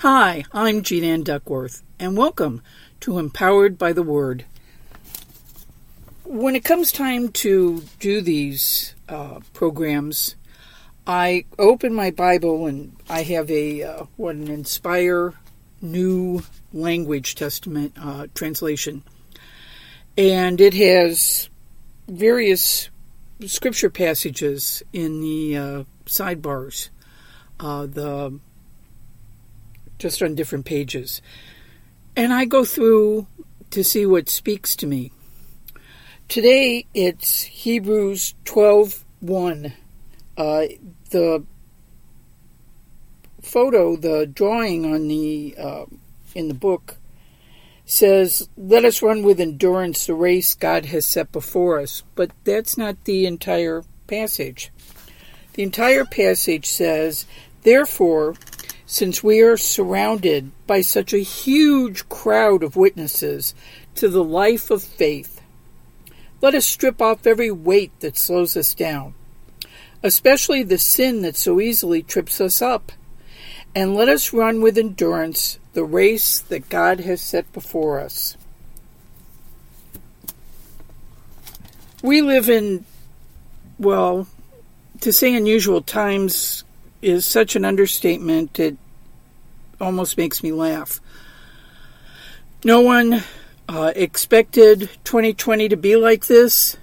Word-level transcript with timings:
Hi, 0.00 0.44
I'm 0.50 0.80
Jean 0.82 1.04
Ann 1.04 1.24
Duckworth, 1.24 1.82
and 1.98 2.16
welcome 2.16 2.62
to 3.00 3.18
Empowered 3.18 3.76
by 3.76 3.92
the 3.92 4.02
Word. 4.02 4.46
When 6.24 6.56
it 6.56 6.64
comes 6.64 6.90
time 6.90 7.28
to 7.44 7.82
do 7.98 8.22
these 8.22 8.94
uh, 9.10 9.40
programs, 9.52 10.36
I 11.06 11.44
open 11.58 11.92
my 11.92 12.10
Bible 12.12 12.66
and 12.66 12.96
I 13.10 13.24
have 13.24 13.50
a 13.50 13.82
uh, 13.82 14.04
what 14.16 14.36
an 14.36 14.48
Inspire 14.48 15.34
New 15.82 16.44
Language 16.72 17.34
Testament 17.34 17.92
uh, 18.00 18.28
translation, 18.34 19.02
and 20.16 20.62
it 20.62 20.72
has 20.72 21.50
various 22.08 22.88
scripture 23.44 23.90
passages 23.90 24.82
in 24.94 25.20
the 25.20 25.58
uh, 25.58 25.84
sidebars. 26.06 26.88
Uh, 27.62 27.84
the 27.84 28.40
just 30.00 30.22
on 30.22 30.34
different 30.34 30.64
pages. 30.64 31.22
And 32.16 32.32
I 32.32 32.46
go 32.46 32.64
through 32.64 33.28
to 33.70 33.84
see 33.84 34.04
what 34.04 34.28
speaks 34.28 34.74
to 34.76 34.86
me. 34.86 35.12
Today 36.28 36.86
it's 36.94 37.42
Hebrews 37.42 38.34
12:1. 38.44 39.72
Uh, 40.36 40.66
the 41.10 41.44
photo, 43.42 43.96
the 43.96 44.26
drawing 44.26 44.84
on 44.86 45.08
the 45.08 45.54
uh, 45.58 45.84
in 46.34 46.48
the 46.48 46.54
book 46.54 46.96
says, 47.84 48.48
"Let 48.56 48.84
us 48.84 49.02
run 49.02 49.22
with 49.22 49.40
endurance 49.40 50.06
the 50.06 50.14
race 50.14 50.54
God 50.54 50.86
has 50.86 51.04
set 51.04 51.30
before 51.32 51.80
us." 51.80 52.04
But 52.14 52.30
that's 52.44 52.78
not 52.78 53.04
the 53.04 53.26
entire 53.26 53.82
passage. 54.06 54.70
The 55.54 55.62
entire 55.62 56.04
passage 56.04 56.66
says, 56.66 57.26
"Therefore, 57.62 58.36
since 58.90 59.22
we 59.22 59.40
are 59.40 59.56
surrounded 59.56 60.50
by 60.66 60.80
such 60.80 61.12
a 61.12 61.18
huge 61.18 62.08
crowd 62.08 62.64
of 62.64 62.74
witnesses 62.74 63.54
to 63.94 64.08
the 64.08 64.24
life 64.24 64.68
of 64.68 64.82
faith. 64.82 65.40
Let 66.40 66.56
us 66.56 66.66
strip 66.66 67.00
off 67.00 67.24
every 67.24 67.52
weight 67.52 67.92
that 68.00 68.18
slows 68.18 68.56
us 68.56 68.74
down, 68.74 69.14
especially 70.02 70.64
the 70.64 70.76
sin 70.76 71.22
that 71.22 71.36
so 71.36 71.60
easily 71.60 72.02
trips 72.02 72.40
us 72.40 72.60
up, 72.60 72.90
and 73.76 73.94
let 73.94 74.08
us 74.08 74.32
run 74.32 74.60
with 74.60 74.76
endurance 74.76 75.60
the 75.72 75.84
race 75.84 76.40
that 76.40 76.68
God 76.68 76.98
has 76.98 77.20
set 77.20 77.52
before 77.52 78.00
us. 78.00 78.36
We 82.02 82.22
live 82.22 82.50
in, 82.50 82.84
well, 83.78 84.26
to 85.00 85.12
say 85.12 85.32
unusual 85.32 85.80
times 85.80 86.64
is 87.02 87.24
such 87.24 87.56
an 87.56 87.64
understatement. 87.64 88.58
It 88.58 88.76
almost 89.80 90.18
makes 90.18 90.42
me 90.42 90.52
laugh. 90.52 91.00
No 92.64 92.80
one 92.80 93.22
uh, 93.68 93.92
expected 93.96 94.90
2020 95.04 95.68
to 95.70 95.76
be 95.76 95.96
like 95.96 96.26
this, 96.26 96.76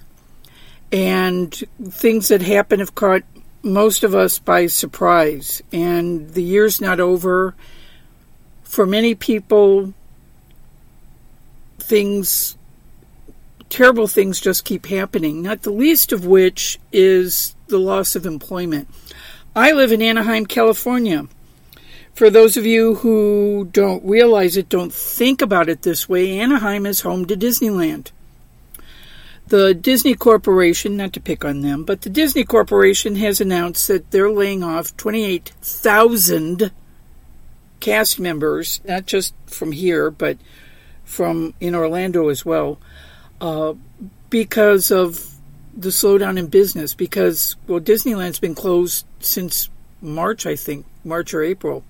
and 0.90 1.54
things 1.84 2.28
that 2.28 2.42
happen 2.42 2.80
have 2.80 2.94
caught 2.94 3.22
most 3.62 4.02
of 4.02 4.14
us 4.14 4.38
by 4.38 4.66
surprise. 4.66 5.62
And 5.72 6.30
the 6.30 6.42
year's 6.42 6.80
not 6.80 7.00
over. 7.00 7.54
For 8.64 8.86
many 8.86 9.14
people, 9.14 9.94
things, 11.78 12.56
terrible 13.70 14.06
things 14.06 14.40
just 14.40 14.64
keep 14.64 14.86
happening, 14.86 15.42
not 15.42 15.62
the 15.62 15.70
least 15.70 16.12
of 16.12 16.26
which 16.26 16.78
is 16.92 17.54
the 17.68 17.78
loss 17.78 18.14
of 18.16 18.26
employment. 18.26 18.88
I 19.58 19.72
live 19.72 19.90
in 19.90 20.00
Anaheim, 20.00 20.46
California. 20.46 21.26
For 22.14 22.30
those 22.30 22.56
of 22.56 22.64
you 22.64 22.94
who 22.94 23.68
don't 23.72 24.04
realize 24.04 24.56
it, 24.56 24.68
don't 24.68 24.94
think 24.94 25.42
about 25.42 25.68
it 25.68 25.82
this 25.82 26.08
way, 26.08 26.38
Anaheim 26.38 26.86
is 26.86 27.00
home 27.00 27.26
to 27.26 27.36
Disneyland. 27.36 28.12
The 29.48 29.74
Disney 29.74 30.14
Corporation, 30.14 30.96
not 30.96 31.12
to 31.14 31.20
pick 31.20 31.44
on 31.44 31.62
them, 31.62 31.82
but 31.82 32.02
the 32.02 32.08
Disney 32.08 32.44
Corporation 32.44 33.16
has 33.16 33.40
announced 33.40 33.88
that 33.88 34.12
they're 34.12 34.30
laying 34.30 34.62
off 34.62 34.96
28,000 34.96 36.70
cast 37.80 38.20
members, 38.20 38.80
not 38.84 39.06
just 39.06 39.34
from 39.46 39.72
here, 39.72 40.08
but 40.12 40.38
from 41.02 41.52
in 41.58 41.74
Orlando 41.74 42.28
as 42.28 42.44
well, 42.44 42.78
uh, 43.40 43.74
because 44.30 44.92
of 44.92 45.34
the 45.76 45.90
slowdown 45.90 46.38
in 46.38 46.48
business 46.48 46.92
because 46.92 47.54
well 47.68 47.78
Disneyland's 47.78 48.40
been 48.40 48.54
closed 48.56 49.06
since 49.20 49.68
March 50.00 50.46
I 50.46 50.56
think 50.56 50.86
March 51.04 51.34
or 51.34 51.42
April. 51.42 51.84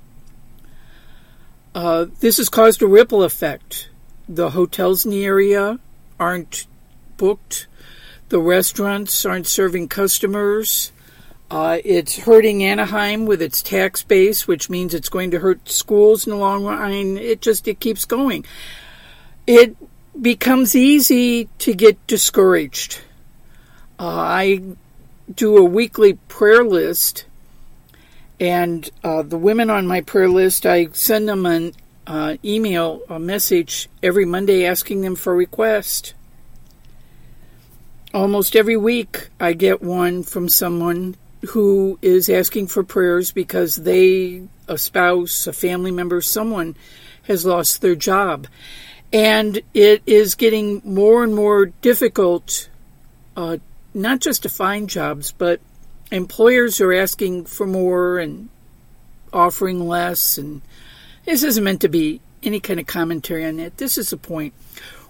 Uh, 1.74 2.06
this 2.20 2.38
has 2.38 2.48
caused 2.48 2.82
a 2.82 2.86
ripple 2.86 3.22
effect. 3.22 3.88
The 4.28 4.50
hotels 4.50 5.04
in 5.04 5.10
the 5.10 5.24
area 5.24 5.78
aren't 6.18 6.66
booked. 7.16 7.66
The 8.30 8.40
restaurants 8.40 9.24
aren't 9.24 9.46
serving 9.46 9.88
customers. 9.88 10.92
Uh, 11.50 11.78
it's 11.84 12.18
hurting 12.18 12.62
Anaheim 12.62 13.24
with 13.24 13.40
its 13.40 13.62
tax 13.62 14.02
base, 14.02 14.46
which 14.46 14.68
means 14.68 14.92
it's 14.92 15.08
going 15.08 15.30
to 15.30 15.38
hurt 15.38 15.68
schools 15.68 16.26
in 16.26 16.30
the 16.30 16.36
long 16.36 16.64
run. 16.64 17.16
It 17.16 17.40
just 17.40 17.66
it 17.68 17.80
keeps 17.80 18.04
going. 18.04 18.44
It 19.46 19.76
becomes 20.20 20.74
easy 20.74 21.48
to 21.58 21.74
get 21.74 22.06
discouraged 22.06 23.00
uh, 23.98 24.06
I 24.06 24.62
do 25.34 25.56
a 25.56 25.64
weekly 25.64 26.14
prayer 26.28 26.64
list, 26.64 27.26
and 28.40 28.88
uh, 29.02 29.22
the 29.22 29.38
women 29.38 29.70
on 29.70 29.86
my 29.86 30.00
prayer 30.00 30.28
list, 30.28 30.66
I 30.66 30.88
send 30.92 31.28
them 31.28 31.46
an 31.46 31.74
uh, 32.06 32.36
email, 32.44 33.02
a 33.08 33.18
message 33.18 33.88
every 34.02 34.24
Monday 34.24 34.64
asking 34.64 35.02
them 35.02 35.16
for 35.16 35.32
a 35.32 35.36
request. 35.36 36.14
Almost 38.14 38.56
every 38.56 38.76
week, 38.76 39.28
I 39.38 39.52
get 39.52 39.82
one 39.82 40.22
from 40.22 40.48
someone 40.48 41.16
who 41.50 41.98
is 42.00 42.28
asking 42.28 42.68
for 42.68 42.82
prayers 42.82 43.30
because 43.30 43.76
they, 43.76 44.42
a 44.66 44.78
spouse, 44.78 45.46
a 45.46 45.52
family 45.52 45.90
member, 45.90 46.20
someone 46.20 46.74
has 47.24 47.44
lost 47.44 47.80
their 47.80 47.94
job. 47.94 48.46
And 49.12 49.60
it 49.74 50.02
is 50.06 50.34
getting 50.34 50.80
more 50.84 51.22
and 51.22 51.34
more 51.34 51.66
difficult 51.66 52.68
uh, 53.36 53.58
not 53.98 54.20
just 54.20 54.44
to 54.44 54.48
find 54.48 54.88
jobs, 54.88 55.32
but 55.32 55.60
employers 56.10 56.80
are 56.80 56.92
asking 56.92 57.46
for 57.46 57.66
more 57.66 58.18
and 58.18 58.48
offering 59.32 59.86
less. 59.86 60.38
And 60.38 60.62
this 61.24 61.42
isn't 61.42 61.64
meant 61.64 61.80
to 61.82 61.88
be 61.88 62.20
any 62.42 62.60
kind 62.60 62.80
of 62.80 62.86
commentary 62.86 63.44
on 63.44 63.58
it. 63.58 63.76
This 63.76 63.98
is 63.98 64.10
the 64.10 64.16
point. 64.16 64.54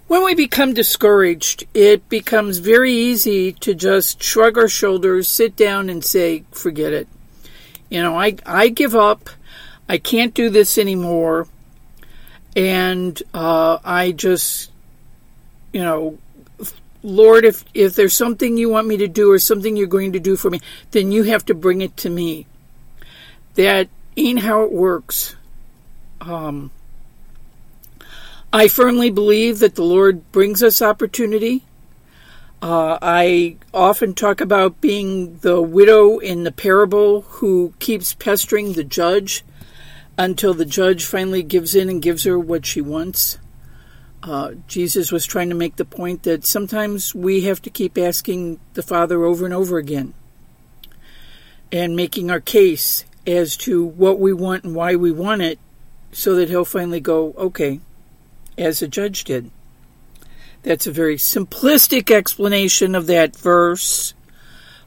When 0.06 0.24
we 0.24 0.34
become 0.34 0.72
discouraged, 0.72 1.66
it 1.74 2.08
becomes 2.08 2.58
very 2.58 2.92
easy 2.92 3.52
to 3.52 3.74
just 3.74 4.22
shrug 4.22 4.56
our 4.56 4.68
shoulders, 4.68 5.28
sit 5.28 5.54
down, 5.54 5.90
and 5.90 6.02
say, 6.02 6.44
forget 6.50 6.94
it. 6.94 7.08
You 7.90 8.02
know, 8.02 8.18
I, 8.18 8.36
I 8.46 8.68
give 8.70 8.94
up. 8.94 9.28
I 9.86 9.98
can't 9.98 10.32
do 10.32 10.48
this 10.48 10.78
anymore. 10.78 11.46
And 12.56 13.22
uh, 13.34 13.78
I 13.84 14.12
just, 14.12 14.70
you 15.74 15.82
know, 15.82 16.18
Lord, 17.02 17.44
if, 17.44 17.64
if 17.74 17.94
there's 17.94 18.14
something 18.14 18.56
you 18.56 18.68
want 18.68 18.86
me 18.88 18.96
to 18.98 19.08
do 19.08 19.30
or 19.30 19.38
something 19.38 19.76
you're 19.76 19.86
going 19.86 20.12
to 20.12 20.20
do 20.20 20.36
for 20.36 20.50
me, 20.50 20.60
then 20.90 21.12
you 21.12 21.24
have 21.24 21.44
to 21.46 21.54
bring 21.54 21.80
it 21.80 21.96
to 21.98 22.10
me. 22.10 22.46
That 23.54 23.88
ain't 24.16 24.40
how 24.40 24.62
it 24.62 24.72
works. 24.72 25.36
Um, 26.20 26.70
I 28.52 28.68
firmly 28.68 29.10
believe 29.10 29.58
that 29.60 29.74
the 29.74 29.84
Lord 29.84 30.30
brings 30.32 30.62
us 30.62 30.82
opportunity. 30.82 31.64
Uh, 32.60 32.98
I 33.00 33.56
often 33.72 34.14
talk 34.14 34.40
about 34.40 34.80
being 34.80 35.38
the 35.38 35.62
widow 35.62 36.18
in 36.18 36.42
the 36.42 36.50
parable 36.50 37.22
who 37.22 37.74
keeps 37.78 38.14
pestering 38.14 38.72
the 38.72 38.84
judge 38.84 39.44
until 40.16 40.54
the 40.54 40.64
judge 40.64 41.04
finally 41.04 41.44
gives 41.44 41.76
in 41.76 41.88
and 41.88 42.02
gives 42.02 42.24
her 42.24 42.38
what 42.38 42.66
she 42.66 42.80
wants. 42.80 43.38
Uh, 44.22 44.52
Jesus 44.66 45.12
was 45.12 45.24
trying 45.24 45.48
to 45.48 45.54
make 45.54 45.76
the 45.76 45.84
point 45.84 46.24
that 46.24 46.44
sometimes 46.44 47.14
we 47.14 47.42
have 47.42 47.62
to 47.62 47.70
keep 47.70 47.96
asking 47.96 48.58
the 48.74 48.82
Father 48.82 49.24
over 49.24 49.44
and 49.44 49.54
over 49.54 49.78
again 49.78 50.12
and 51.70 51.94
making 51.94 52.30
our 52.30 52.40
case 52.40 53.04
as 53.26 53.56
to 53.58 53.84
what 53.84 54.18
we 54.18 54.32
want 54.32 54.64
and 54.64 54.74
why 54.74 54.96
we 54.96 55.12
want 55.12 55.42
it 55.42 55.58
so 56.10 56.34
that 56.34 56.48
He'll 56.48 56.64
finally 56.64 57.00
go, 57.00 57.32
okay, 57.34 57.80
as 58.56 58.80
the 58.80 58.88
judge 58.88 59.24
did. 59.24 59.50
That's 60.62 60.86
a 60.86 60.92
very 60.92 61.16
simplistic 61.16 62.10
explanation 62.10 62.94
of 62.94 63.06
that 63.06 63.36
verse. 63.36 64.14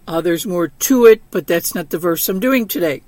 Uh, 0.07 0.19
there's 0.19 0.45
more 0.45 0.67
to 0.67 1.05
it, 1.05 1.21
but 1.31 1.47
that's 1.47 1.73
not 1.73 1.89
the 1.89 1.97
verse 1.97 2.27
I'm 2.27 2.39
doing 2.39 2.67
today. 2.67 3.03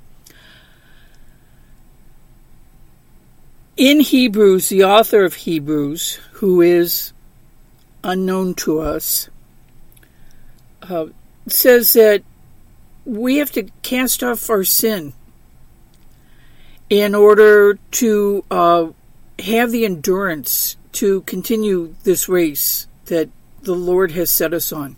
In 3.78 4.02
Hebrews, 4.02 4.70
the 4.70 4.84
author 4.84 5.24
of 5.24 5.34
Hebrews, 5.34 6.20
who 6.34 6.62
is 6.62 7.14
unknown 8.04 8.54
to 8.56 8.80
us, 8.80 9.30
uh, 10.84 11.08
says 11.48 11.94
that 11.94 12.24
we 13.06 13.38
have 13.38 13.52
to 13.52 13.64
cast 13.82 14.24
off 14.24 14.50
our 14.50 14.64
sin 14.64 15.14
in 16.90 17.16
order 17.16 17.80
to 17.92 18.46
uh, 18.52 18.88
have 19.40 19.72
the 19.72 19.86
endurance 19.86 20.78
to 20.94 21.22
continue 21.22 21.96
this 22.04 22.30
race 22.30 22.88
that 23.06 23.30
the 23.64 23.74
Lord 23.74 24.12
has 24.12 24.30
set 24.30 24.54
us 24.54 24.72
on. 24.72 24.96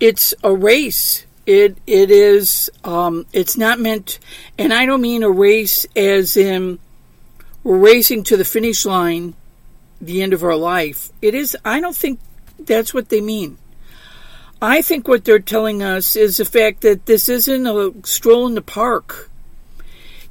It's 0.00 0.34
a 0.42 0.52
race. 0.54 1.24
It 1.46 1.78
it 1.86 2.10
is. 2.10 2.70
Um, 2.82 3.24
it's 3.32 3.56
not 3.56 3.78
meant, 3.78 4.18
and 4.58 4.74
I 4.74 4.84
don't 4.84 5.00
mean 5.00 5.22
a 5.22 5.30
race 5.30 5.86
as 5.94 6.36
in 6.36 6.80
we're 7.66 7.78
racing 7.78 8.22
to 8.22 8.36
the 8.36 8.44
finish 8.44 8.86
line, 8.86 9.34
the 10.00 10.22
end 10.22 10.32
of 10.32 10.44
our 10.44 10.54
life. 10.54 11.10
It 11.20 11.34
is. 11.34 11.56
I 11.64 11.80
don't 11.80 11.96
think 11.96 12.20
that's 12.60 12.94
what 12.94 13.08
they 13.08 13.20
mean. 13.20 13.58
I 14.62 14.82
think 14.82 15.08
what 15.08 15.24
they're 15.24 15.40
telling 15.40 15.82
us 15.82 16.14
is 16.14 16.36
the 16.36 16.44
fact 16.44 16.82
that 16.82 17.06
this 17.06 17.28
isn't 17.28 17.66
a 17.66 17.92
stroll 18.04 18.46
in 18.46 18.54
the 18.54 18.62
park. 18.62 19.30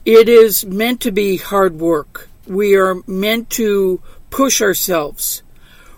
It 0.06 0.30
is 0.30 0.66
meant 0.66 1.02
to 1.02 1.12
be 1.12 1.36
hard 1.36 1.78
work. 1.78 2.30
We 2.48 2.78
are 2.78 3.02
meant 3.06 3.50
to 3.52 4.02
push 4.30 4.62
ourselves. 4.62 5.44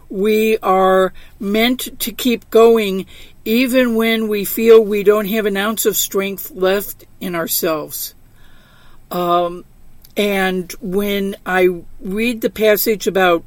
We 0.09 0.57
are 0.63 1.13
meant 1.39 1.99
to 1.99 2.11
keep 2.11 2.49
going 2.49 3.05
even 3.45 3.93
when 3.93 4.27
we 4.27 4.43
feel 4.43 4.83
we 4.83 5.03
don't 5.03 5.27
have 5.27 5.45
an 5.45 5.55
ounce 5.55 5.85
of 5.85 5.95
strength 5.95 6.49
left 6.49 7.05
in 7.19 7.35
ourselves. 7.35 8.15
Um, 9.11 9.65
and 10.17 10.71
when 10.81 11.35
I 11.45 11.69
read 12.01 12.41
the 12.41 12.49
passage 12.49 13.05
about, 13.05 13.43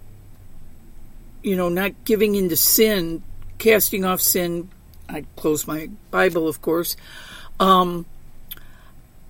you 1.43 1.57
know, 1.57 1.69
not 1.69 1.93
giving 2.05 2.37
in 2.37 2.49
to 2.49 2.57
sin, 2.57 3.25
casting 3.59 4.05
off 4.05 4.21
sin, 4.21 4.71
I 5.09 5.25
close 5.35 5.67
my 5.67 5.91
Bible, 6.13 6.47
of 6.47 6.63
course. 6.63 6.97
Um, 7.59 8.07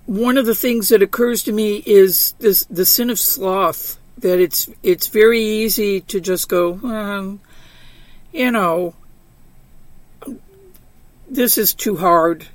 one 0.04 0.36
of 0.36 0.44
the 0.44 0.54
things 0.54 0.90
that 0.90 1.02
occurs 1.02 1.42
to 1.44 1.52
me 1.52 1.82
is 1.86 2.34
this 2.40 2.64
the 2.66 2.84
sin 2.84 3.08
of 3.08 3.18
sloth. 3.18 3.98
That 4.18 4.38
it's 4.38 4.68
it's 4.82 5.06
very 5.06 5.42
easy 5.42 6.02
to 6.02 6.20
just 6.20 6.50
go, 6.50 6.74
um, 6.84 7.40
you 8.34 8.50
know, 8.50 8.94
this 11.26 11.56
is 11.56 11.72
too 11.72 11.96
hard. 11.96 12.48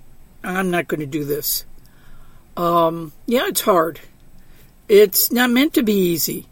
I'm 0.44 0.70
not 0.70 0.88
going 0.88 1.00
to 1.00 1.08
do 1.08 1.24
this. 1.24 1.66
Um, 2.56 3.14
yeah, 3.26 3.48
it's 3.48 3.62
hard. 3.62 4.00
It's 4.88 5.32
not 5.32 5.50
meant 5.50 5.74
to 5.76 5.84
be 5.84 5.94
easy. 5.94 6.48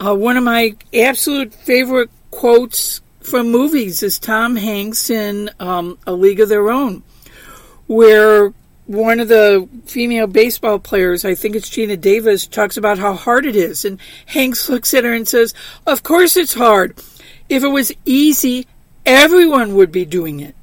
Uh, 0.00 0.14
one 0.14 0.36
of 0.36 0.44
my 0.44 0.74
absolute 0.92 1.54
favorite 1.54 2.10
quotes 2.30 3.00
from 3.20 3.50
movies 3.50 4.02
is 4.02 4.18
Tom 4.18 4.56
Hanks 4.56 5.10
in 5.10 5.50
um, 5.60 5.98
A 6.06 6.12
League 6.12 6.40
of 6.40 6.48
Their 6.48 6.70
Own, 6.70 7.02
where 7.86 8.52
one 8.86 9.18
of 9.20 9.28
the 9.28 9.68
female 9.86 10.26
baseball 10.26 10.78
players, 10.78 11.24
I 11.24 11.34
think 11.34 11.56
it's 11.56 11.70
Geena 11.70 11.98
Davis, 11.98 12.46
talks 12.46 12.76
about 12.76 12.98
how 12.98 13.14
hard 13.14 13.46
it 13.46 13.56
is. 13.56 13.84
And 13.84 13.98
Hanks 14.26 14.68
looks 14.68 14.92
at 14.92 15.04
her 15.04 15.14
and 15.14 15.26
says, 15.26 15.54
Of 15.86 16.02
course 16.02 16.36
it's 16.36 16.54
hard. 16.54 16.98
If 17.48 17.62
it 17.62 17.68
was 17.68 17.92
easy, 18.04 18.66
everyone 19.06 19.74
would 19.74 19.92
be 19.92 20.04
doing 20.04 20.40
it. 20.40 20.54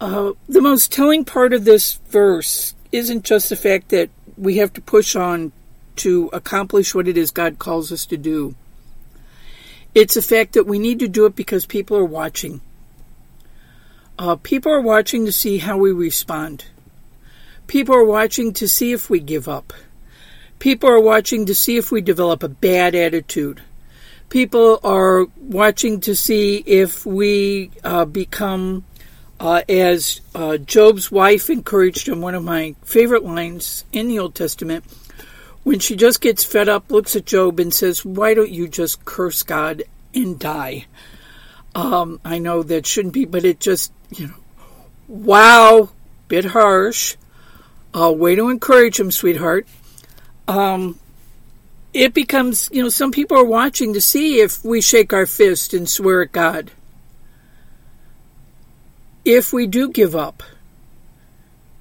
Uh, 0.00 0.32
the 0.48 0.60
most 0.60 0.92
telling 0.92 1.24
part 1.24 1.52
of 1.52 1.64
this 1.64 1.94
verse 2.08 2.74
isn't 2.92 3.24
just 3.24 3.48
the 3.48 3.56
fact 3.56 3.88
that 3.88 4.10
we 4.36 4.58
have 4.58 4.72
to 4.74 4.80
push 4.80 5.16
on 5.16 5.52
to 5.98 6.30
accomplish 6.32 6.94
what 6.94 7.08
it 7.08 7.16
is 7.16 7.30
God 7.30 7.58
calls 7.58 7.92
us 7.92 8.06
to 8.06 8.16
do. 8.16 8.54
It's 9.94 10.16
a 10.16 10.22
fact 10.22 10.52
that 10.52 10.66
we 10.66 10.78
need 10.78 10.98
to 11.00 11.08
do 11.08 11.26
it 11.26 11.34
because 11.34 11.66
people 11.66 11.96
are 11.96 12.04
watching. 12.04 12.60
Uh, 14.18 14.36
people 14.36 14.72
are 14.72 14.80
watching 14.80 15.24
to 15.26 15.32
see 15.32 15.58
how 15.58 15.78
we 15.78 15.92
respond. 15.92 16.64
People 17.68 17.94
are 17.94 18.04
watching 18.04 18.52
to 18.54 18.68
see 18.68 18.92
if 18.92 19.08
we 19.08 19.20
give 19.20 19.48
up. 19.48 19.72
People 20.58 20.90
are 20.90 21.00
watching 21.00 21.46
to 21.46 21.54
see 21.54 21.76
if 21.76 21.92
we 21.92 22.00
develop 22.00 22.42
a 22.42 22.48
bad 22.48 22.94
attitude. 22.94 23.62
People 24.28 24.80
are 24.82 25.26
watching 25.36 26.00
to 26.00 26.14
see 26.14 26.56
if 26.66 27.06
we 27.06 27.70
uh, 27.84 28.04
become, 28.04 28.84
uh, 29.38 29.62
as 29.68 30.20
uh, 30.34 30.56
Job's 30.56 31.12
wife 31.12 31.48
encouraged 31.48 32.08
him, 32.08 32.20
one 32.20 32.34
of 32.34 32.42
my 32.42 32.74
favorite 32.82 33.24
lines 33.24 33.84
in 33.92 34.08
the 34.08 34.18
Old 34.18 34.34
Testament, 34.34 34.84
when 35.68 35.80
she 35.80 35.96
just 35.96 36.22
gets 36.22 36.42
fed 36.42 36.66
up, 36.66 36.90
looks 36.90 37.14
at 37.14 37.26
Job 37.26 37.60
and 37.60 37.74
says, 37.74 38.02
Why 38.02 38.32
don't 38.32 38.50
you 38.50 38.68
just 38.68 39.04
curse 39.04 39.42
God 39.42 39.82
and 40.14 40.38
die? 40.38 40.86
Um, 41.74 42.22
I 42.24 42.38
know 42.38 42.62
that 42.62 42.86
shouldn't 42.86 43.12
be, 43.12 43.26
but 43.26 43.44
it 43.44 43.60
just, 43.60 43.92
you 44.08 44.28
know, 44.28 44.34
wow, 45.08 45.90
bit 46.26 46.46
harsh. 46.46 47.16
Uh, 47.92 48.10
way 48.10 48.34
to 48.34 48.48
encourage 48.48 48.98
him, 48.98 49.10
sweetheart. 49.10 49.68
Um, 50.48 50.98
it 51.92 52.14
becomes, 52.14 52.70
you 52.72 52.82
know, 52.82 52.88
some 52.88 53.12
people 53.12 53.36
are 53.36 53.44
watching 53.44 53.92
to 53.92 54.00
see 54.00 54.40
if 54.40 54.64
we 54.64 54.80
shake 54.80 55.12
our 55.12 55.26
fist 55.26 55.74
and 55.74 55.86
swear 55.86 56.22
at 56.22 56.32
God. 56.32 56.70
If 59.22 59.52
we 59.52 59.66
do 59.66 59.90
give 59.90 60.16
up, 60.16 60.42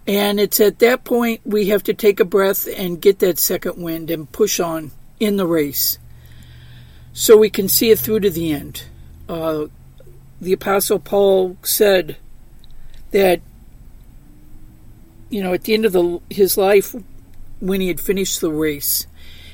and 0.08 0.40
it's 0.40 0.60
at 0.62 0.80
that 0.80 1.04
point 1.04 1.42
we 1.44 1.68
have 1.68 1.84
to 1.84 1.94
take 1.94 2.20
a 2.20 2.26
breath 2.26 2.68
and 2.78 3.02
get 3.02 3.20
that 3.20 3.38
second 3.38 3.82
wind 3.82 4.10
and 4.10 4.32
push 4.32 4.60
on 4.60 4.92
in 5.20 5.36
the 5.36 5.46
race 5.46 6.00
so 7.12 7.36
we 7.36 7.50
can 7.50 7.68
see 7.68 7.90
it 7.90 8.00
through 8.00 8.22
to 8.22 8.30
the 8.30 8.54
end. 8.54 8.84
Uh, 9.28 9.66
the 10.40 10.54
Apostle 10.54 11.00
Paul 11.00 11.58
said 11.64 12.18
that, 13.12 13.42
you 15.30 15.42
know, 15.42 15.54
at 15.54 15.64
the 15.64 15.74
end 15.74 15.86
of 15.86 15.94
the, 15.94 16.22
his 16.30 16.58
life, 16.58 16.96
when 17.60 17.82
he 17.82 17.88
had 17.88 18.00
finished 18.00 18.40
the 18.40 18.52
race, 18.52 19.08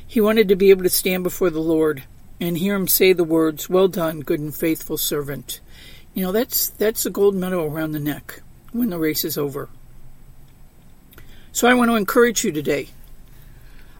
he 0.05 0.19
wanted 0.21 0.49
to 0.49 0.55
be 0.55 0.69
able 0.69 0.83
to 0.83 0.89
stand 0.89 1.23
before 1.23 1.49
the 1.49 1.61
Lord 1.61 2.03
and 2.39 2.57
hear 2.57 2.75
him 2.75 2.87
say 2.87 3.13
the 3.13 3.23
words, 3.23 3.69
Well 3.69 3.87
done, 3.87 4.19
good 4.19 4.41
and 4.41 4.53
faithful 4.53 4.97
servant. 4.97 5.61
You 6.13 6.23
know, 6.23 6.31
that's, 6.31 6.67
that's 6.67 7.05
a 7.05 7.09
gold 7.09 7.33
medal 7.33 7.63
around 7.63 7.93
the 7.93 7.99
neck 7.99 8.41
when 8.73 8.89
the 8.89 8.99
race 8.99 9.23
is 9.23 9.37
over. 9.37 9.69
So 11.53 11.67
I 11.67 11.75
want 11.75 11.91
to 11.91 11.95
encourage 11.95 12.43
you 12.43 12.51
today. 12.51 12.89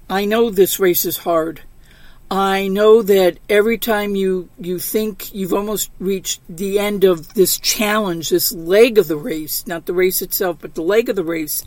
I 0.10 0.26
know 0.26 0.50
this 0.50 0.80
race 0.80 1.06
is 1.06 1.18
hard. 1.20 1.62
I 2.32 2.68
know 2.68 3.04
that 3.04 3.38
every 3.48 3.78
time 3.78 4.16
you, 4.16 4.50
you 4.60 4.80
think 4.80 5.32
you've 5.36 5.54
almost 5.54 5.92
reached 6.00 6.42
the 6.50 6.80
end 6.80 7.04
of 7.04 7.36
this 7.36 7.60
challenge, 7.60 8.32
this 8.32 8.52
leg 8.52 8.98
of 8.98 9.08
the 9.08 9.18
race, 9.18 9.68
not 9.68 9.86
the 9.86 9.94
race 9.94 10.24
itself, 10.24 10.58
but 10.62 10.74
the 10.74 10.82
leg 10.82 11.10
of 11.10 11.16
the 11.16 11.24
race, 11.24 11.64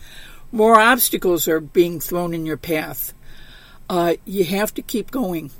more 0.50 0.80
obstacles 0.80 1.46
are 1.46 1.60
being 1.60 2.00
thrown 2.00 2.34
in 2.34 2.44
your 2.44 2.56
path. 2.56 3.14
Uh, 3.88 4.14
you 4.24 4.42
have 4.42 4.74
to 4.74 4.82
keep 4.82 5.12
going. 5.12 5.52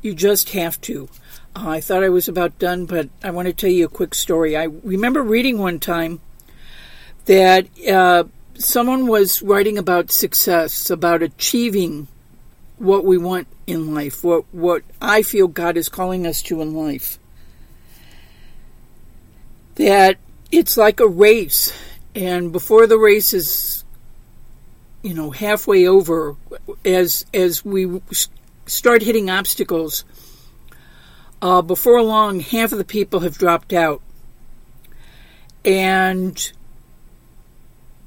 You 0.00 0.14
just 0.14 0.50
have 0.50 0.80
to. 0.80 1.08
Uh, 1.54 1.68
I 1.68 1.80
thought 1.80 2.02
I 2.02 2.08
was 2.08 2.26
about 2.26 2.58
done, 2.58 2.86
but 2.86 3.08
I 3.22 3.30
want 3.30 3.46
to 3.46 3.54
tell 3.54 3.70
you 3.70 3.84
a 3.84 3.88
quick 3.88 4.16
story. 4.16 4.56
I 4.56 4.64
remember 4.64 5.22
reading 5.22 5.58
one 5.58 5.78
time 5.78 6.20
that 7.26 7.68
uh, 7.88 8.24
someone 8.58 9.06
was 9.06 9.42
writing 9.42 9.78
about 9.78 10.10
success, 10.10 10.90
about 10.90 11.22
achieving 11.22 12.08
what 12.78 13.04
we 13.04 13.16
want 13.18 13.46
in 13.66 13.94
life, 13.94 14.24
what 14.24 14.44
what 14.52 14.82
I 15.00 15.22
feel 15.22 15.48
God 15.48 15.76
is 15.76 15.88
calling 15.88 16.26
us 16.26 16.42
to 16.42 16.60
in 16.60 16.74
life. 16.74 17.18
That 19.76 20.18
it's 20.50 20.76
like 20.76 21.00
a 21.00 21.08
race, 21.08 21.72
and 22.14 22.52
before 22.52 22.86
the 22.86 22.98
race 22.98 23.32
is, 23.32 23.84
you 25.02 25.14
know, 25.14 25.30
halfway 25.30 25.86
over, 25.86 26.36
as 26.84 27.24
as 27.32 27.64
we 27.64 28.00
start 28.66 29.02
hitting 29.02 29.30
obstacles, 29.30 30.04
uh, 31.40 31.62
before 31.62 32.02
long, 32.02 32.40
half 32.40 32.72
of 32.72 32.78
the 32.78 32.84
people 32.84 33.20
have 33.20 33.38
dropped 33.38 33.72
out, 33.72 34.02
and 35.64 36.52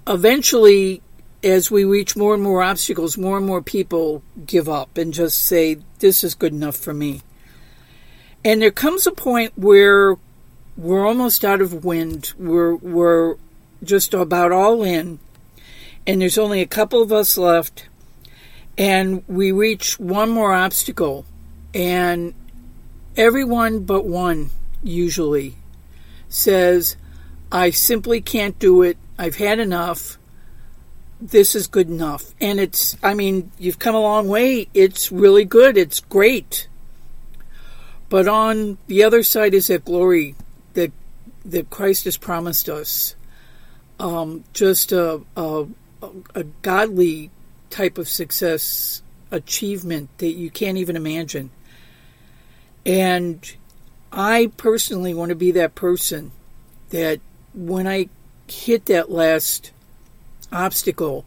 eventually, 0.08 1.02
as 1.44 1.70
we 1.70 1.84
reach 1.84 2.16
more 2.16 2.34
and 2.34 2.44
more 2.44 2.64
obstacles, 2.64 3.18
more 3.18 3.38
and 3.38 3.46
more 3.46 3.62
people 3.62 4.24
give 4.46 4.68
up 4.68 4.98
and 4.98 5.14
just 5.14 5.42
say, 5.44 5.78
This 6.00 6.24
is 6.24 6.36
good 6.36 6.54
enough 6.54 6.76
for 6.76 6.94
me. 6.94 7.22
And 8.44 8.62
there 8.62 8.72
comes 8.72 9.08
a 9.08 9.12
point 9.12 9.58
where 9.58 10.18
we're 10.78 11.06
almost 11.06 11.44
out 11.44 11.62
of 11.62 11.86
wind. 11.86 12.34
We're, 12.38 12.76
we're 12.76 13.38
just 13.84 14.14
about 14.14 14.52
all 14.52 14.84
in. 14.84 15.20
And 16.06 16.22
there's 16.22 16.38
only 16.38 16.62
a 16.62 16.68
couple 16.68 17.02
of 17.02 17.12
us 17.12 17.38
left. 17.38 17.88
And 18.78 19.24
we 19.28 19.52
reach 19.52 20.00
one 20.00 20.30
more 20.30 20.54
obstacle. 20.54 21.26
And 21.74 22.34
everyone 23.18 23.84
but 23.84 24.06
one 24.06 24.52
usually 24.84 25.56
says, 26.30 26.98
I 27.52 27.70
simply 27.70 28.22
can't 28.22 28.60
do 28.60 28.82
it. 28.82 28.98
I've 29.18 29.36
had 29.36 29.60
enough. 29.60 30.18
This 31.22 31.56
is 31.56 31.68
good 31.68 31.90
enough. 31.90 32.34
And 32.42 32.60
it's, 32.60 32.98
I 33.02 33.14
mean, 33.14 33.52
you've 33.58 33.80
come 33.80 33.96
a 33.96 34.02
long 34.02 34.28
way. 34.28 34.68
It's 34.74 35.12
really 35.12 35.46
good. 35.46 35.78
It's 35.78 36.00
great. 36.00 36.68
But 38.10 38.28
on 38.28 38.78
the 38.88 39.04
other 39.04 39.24
side 39.24 39.54
is 39.54 39.68
that 39.68 39.86
glory 39.86 40.36
that, 40.74 40.92
that 41.46 41.70
Christ 41.70 42.06
has 42.06 42.18
promised 42.18 42.70
us. 42.70 43.16
Um, 44.00 44.44
just 44.54 44.92
a, 44.92 45.22
a, 45.38 45.66
a 46.34 46.44
godly 46.62 47.32
type 47.70 47.98
of 47.98 48.10
success 48.10 49.02
achievement 49.32 50.10
that 50.18 50.32
you 50.32 50.50
can't 50.50 50.78
even 50.78 50.96
imagine. 50.96 51.50
And 52.86 53.56
I 54.12 54.52
personally 54.58 55.14
want 55.14 55.30
to 55.30 55.36
be 55.36 55.52
that 55.52 55.76
person 55.76 56.32
that 56.90 57.20
when 57.54 57.88
I 57.88 58.10
hit 58.48 58.86
that 58.86 59.12
last 59.12 59.72
obstacle, 60.52 61.26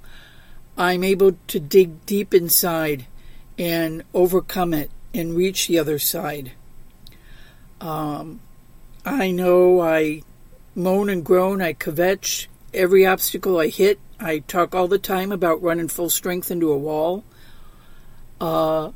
I'm 0.76 1.02
able 1.02 1.36
to 1.48 1.60
dig 1.60 2.06
deep 2.06 2.32
inside 2.32 3.06
and 3.58 4.04
overcome 4.14 4.72
it 4.72 4.90
and 5.12 5.36
reach 5.36 5.66
the 5.66 5.78
other 5.78 5.98
side. 5.98 6.52
Um, 7.80 8.40
I 9.04 9.30
know 9.30 9.80
I 9.80 10.22
moan 10.74 11.08
and 11.08 11.24
groan, 11.24 11.60
I 11.60 11.74
kvetch 11.74 12.46
every 12.72 13.06
obstacle 13.06 13.58
I 13.58 13.68
hit. 13.68 13.98
I 14.20 14.40
talk 14.40 14.74
all 14.74 14.88
the 14.88 14.98
time 14.98 15.32
about 15.32 15.62
running 15.62 15.88
full 15.88 16.10
strength 16.10 16.50
into 16.50 16.70
a 16.72 16.78
wall. 16.78 17.24
Uh, 18.40 18.92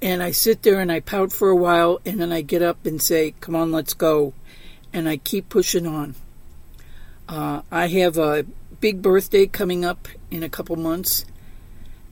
and 0.00 0.22
I 0.22 0.30
sit 0.30 0.62
there 0.62 0.80
and 0.80 0.90
I 0.90 1.00
pout 1.00 1.32
for 1.32 1.48
a 1.48 1.56
while, 1.56 2.00
and 2.04 2.20
then 2.20 2.32
I 2.32 2.40
get 2.40 2.62
up 2.62 2.84
and 2.84 3.00
say, 3.00 3.34
Come 3.40 3.54
on, 3.54 3.70
let's 3.70 3.94
go. 3.94 4.34
And 4.92 5.08
I 5.08 5.16
keep 5.16 5.48
pushing 5.48 5.86
on. 5.86 6.14
Uh, 7.28 7.62
I 7.70 7.88
have 7.88 8.18
a 8.18 8.44
big 8.80 9.00
birthday 9.00 9.46
coming 9.46 9.84
up 9.84 10.08
in 10.30 10.42
a 10.42 10.48
couple 10.48 10.76
months, 10.76 11.24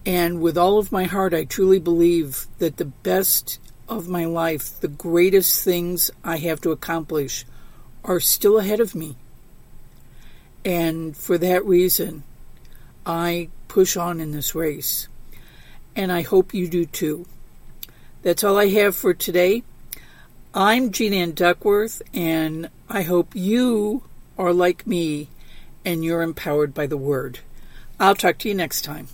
and 0.06 0.40
with 0.40 0.56
all 0.56 0.78
of 0.78 0.92
my 0.92 1.04
heart, 1.04 1.34
I 1.34 1.44
truly 1.44 1.78
believe 1.78 2.46
that 2.58 2.76
the 2.76 2.84
best 2.86 3.58
of 3.88 4.08
my 4.08 4.24
life, 4.24 4.80
the 4.80 4.88
greatest 4.88 5.64
things 5.64 6.10
I 6.22 6.38
have 6.38 6.60
to 6.62 6.70
accomplish, 6.70 7.44
are 8.04 8.20
still 8.20 8.58
ahead 8.58 8.80
of 8.80 8.94
me. 8.94 9.16
And 10.64 11.16
for 11.16 11.36
that 11.38 11.64
reason, 11.64 12.22
I 13.04 13.48
push 13.68 13.96
on 13.96 14.20
in 14.20 14.32
this 14.32 14.54
race. 14.54 15.08
And 15.96 16.12
I 16.12 16.22
hope 16.22 16.54
you 16.54 16.68
do 16.68 16.86
too. 16.86 17.26
That's 18.22 18.44
all 18.44 18.58
I 18.58 18.68
have 18.68 18.94
for 18.94 19.12
today. 19.12 19.62
I'm 20.54 20.90
Jean 20.90 21.14
Ann 21.14 21.32
Duckworth, 21.32 22.02
and 22.12 22.70
I 22.88 23.02
hope 23.02 23.34
you 23.34 24.02
are 24.40 24.54
like 24.54 24.86
me 24.86 25.28
and 25.84 26.02
you're 26.02 26.22
empowered 26.22 26.72
by 26.72 26.86
the 26.86 26.96
Word. 26.96 27.40
I'll 27.98 28.14
talk 28.14 28.38
to 28.38 28.48
you 28.48 28.54
next 28.54 28.82
time. 28.82 29.08